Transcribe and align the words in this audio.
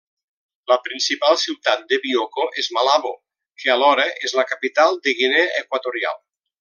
La 0.71 0.75
principal 0.85 1.35
ciutat 1.41 1.83
de 1.91 1.99
Bioko 2.05 2.47
és 2.63 2.69
Malabo, 2.77 3.11
que 3.65 3.71
alhora 3.75 4.07
és 4.29 4.35
la 4.41 4.47
capital 4.53 4.99
de 5.05 5.15
Guinea 5.21 5.47
Equatorial. 5.63 6.19